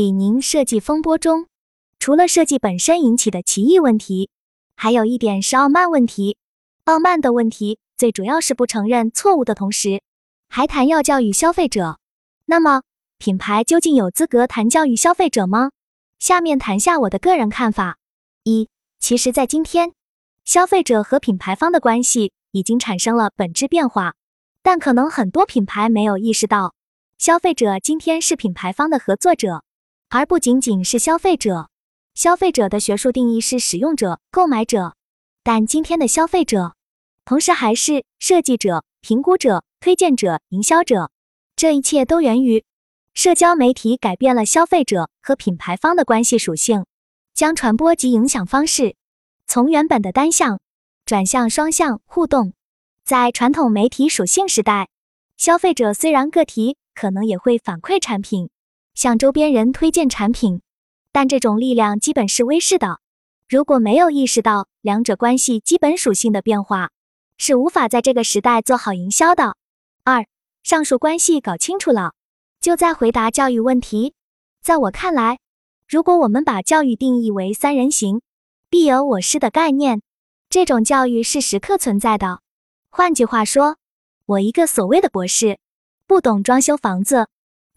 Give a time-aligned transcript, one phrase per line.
[0.00, 1.46] 李宁设计风波中，
[1.98, 4.30] 除了设计本身引起的歧义问题，
[4.74, 6.38] 还有一点是傲慢问题。
[6.84, 10.00] 傲慢的问题最主要是不承认错误的同时，
[10.48, 11.98] 还谈要教育消费者。
[12.46, 12.80] 那么，
[13.18, 15.70] 品牌究竟有资格谈教育消费者吗？
[16.18, 17.98] 下面谈下我的个人看法。
[18.44, 18.70] 一，
[19.00, 19.92] 其实，在今天，
[20.46, 24.14] 消费者和品牌方的关系已经产生了本质变化，
[24.62, 26.72] 但可能很多品牌没有意识到，
[27.18, 29.62] 消费者今天是品牌方的合作者。
[30.12, 31.70] 而不仅仅是消费者，
[32.14, 34.96] 消费者的学术定义是使用者、购买者，
[35.44, 36.74] 但今天的消费者，
[37.24, 41.12] 同时还是设计者、评估者、推荐者、营销者。
[41.54, 42.64] 这一切都源于
[43.14, 46.86] 社交媒体改变了消费者和品牌方的关系属性，
[47.32, 48.96] 将传播及影响方式
[49.46, 50.58] 从原本的单向
[51.04, 52.52] 转向双向互动。
[53.04, 54.88] 在传统媒体属性时代，
[55.36, 58.50] 消费者虽然个体，可能也会反馈产品。
[58.94, 60.62] 向周边人推荐产品，
[61.12, 63.00] 但这种力量基本是微视的。
[63.48, 66.90] 如果没有意识到两者关系基本属性的变化，
[67.36, 69.56] 是无法在这个时代做好营销的。
[70.04, 70.26] 二，
[70.62, 72.12] 上述关系搞清楚了，
[72.60, 74.14] 就在回答教育问题。
[74.62, 75.38] 在我看来，
[75.88, 78.20] 如果我们把教育定义为三人行，
[78.68, 80.02] 必有我师的概念，
[80.48, 82.40] 这种教育是时刻存在的。
[82.90, 83.78] 换句话说，
[84.26, 85.58] 我一个所谓的博士，
[86.06, 87.28] 不懂装修房子。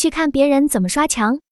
[0.00, 1.42] 去看别人怎么刷墙，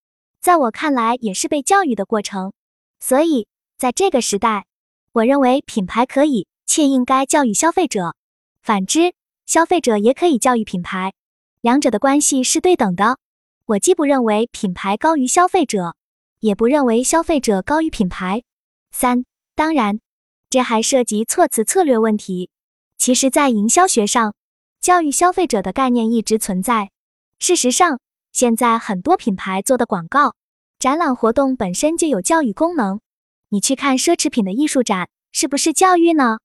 [0.41, 2.55] 在我看来也是被教育的过程。
[2.99, 3.47] 所以，
[3.77, 4.65] 在这个时代，
[5.13, 8.17] 我认为品牌可以且应该教育消费者，
[8.63, 9.13] 反之，
[9.45, 11.13] 消费者也可以教育品牌，
[11.61, 13.19] 两者的关系是对等的。
[13.67, 15.95] 我既不认为品牌高于消费者，
[16.41, 18.45] 也不认为消费者高于品牌。
[18.91, 20.01] 三，当然，
[20.49, 22.49] 这还涉及措辞策略问题。
[22.97, 24.35] 其实，在营销学上，
[24.81, 26.91] 教育消费者的概念一直存在。
[27.39, 28.01] 事实上，
[28.39, 30.37] 现在很多品牌做的广告、
[30.79, 33.01] 展览活动本身就有教育功能。
[33.49, 36.39] 你去看奢侈品的艺术展，是不是教育呢？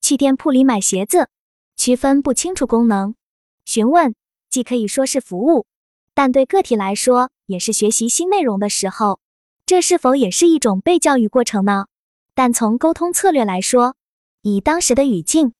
[0.00, 1.28] 去店铺里买鞋子，
[1.76, 3.16] 区分不清楚功能，
[3.64, 4.14] 询问
[4.48, 5.66] 既可以说是服务，
[6.14, 9.18] 但对个体来说也是学习新内容的时候，
[9.66, 11.86] 这是否也是一种被教育过程呢？
[12.32, 13.96] 但从沟通策略来说，
[14.42, 15.52] 以当时的语境，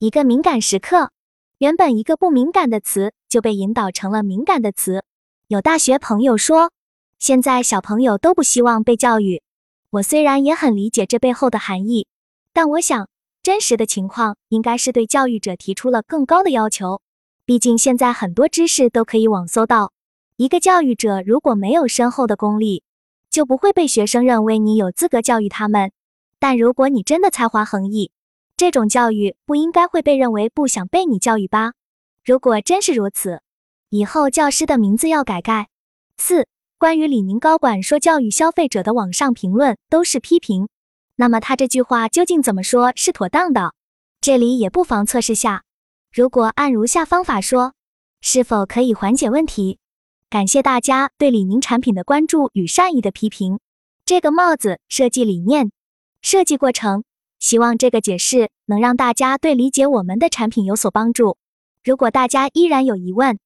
[0.00, 1.12] 一个敏感时刻，
[1.58, 5.04] 原本一个不敏感的词就被引导成了敏感的词。
[5.48, 6.72] 有大学朋友说，
[7.20, 9.44] 现在小朋友都不希望被教育。
[9.90, 12.08] 我虽然也很理解这背后的含义，
[12.52, 13.08] 但我想
[13.44, 17.00] 真实的情况应该是对教育者提出了更高的要求。
[17.44, 19.92] 毕竟现在很多知识都可以网搜到。
[20.36, 22.82] 一个教育者如果没有深厚的功力，
[23.30, 25.92] 就不会被学生认为你有资格教育他们。
[26.40, 28.10] 但如果你真的才华横溢，
[28.56, 31.74] 这种教育不应该会被认为不想被你教育吧？
[32.24, 33.42] 如果真是如此。
[33.90, 35.68] 以后教师的名字要改改。
[36.18, 36.46] 四、
[36.78, 40.68] 关于李宁高管说教育消费者的网上评论都是批评，
[41.16, 43.74] 那么他这句话究竟怎么说是妥当的？
[44.20, 45.62] 这里也不妨测试下，
[46.12, 47.74] 如果按如下方法说，
[48.20, 49.78] 是否可以缓解问题？
[50.28, 53.60] 感谢大家对李宁产品的关注与善意的批评。
[54.04, 55.70] 这个帽子设计理念、
[56.22, 57.04] 设计过程，
[57.38, 61.36] 希望这个解释能让大家对理解我们的产品有所帮助。
[61.84, 63.38] 如果大家依然有疑问，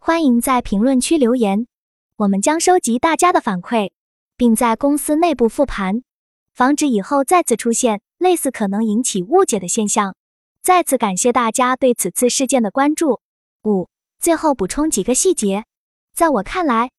[0.00, 1.66] 欢迎在评论区留言，
[2.16, 3.90] 我们将收集大家的反馈，
[4.36, 6.02] 并在公司内部复盘，
[6.54, 10.14] 防止以后再次出现类似可能引起误解的现象。
[10.62, 13.20] 再次感谢大家对此次事件的关注。
[13.64, 13.88] 五，
[14.18, 15.64] 最后补充几个细节，
[16.14, 16.90] 在我看来，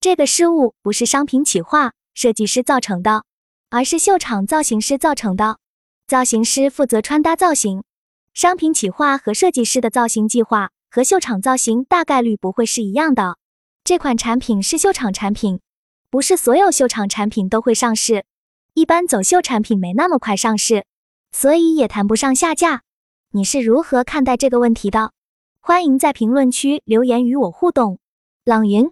[0.00, 3.24] 这个失误不是商品企划设计师造成的，
[3.70, 5.58] 而是秀场造型师造成的。
[6.06, 7.82] 造型师负责穿搭造型，
[8.34, 10.70] 商品企划和设计师的造型计划。
[10.90, 13.36] 和秀场造型大概率不会是一样的。
[13.84, 15.60] 这款产品是秀场产品，
[16.10, 18.24] 不是所有秀场产品都会上市。
[18.74, 20.84] 一般走秀产品没那么快上市，
[21.32, 22.82] 所以也谈不上下架。
[23.32, 25.12] 你是如何看待这个问题的？
[25.60, 27.98] 欢迎在评论区留言与我互动。
[28.44, 28.90] 朗云。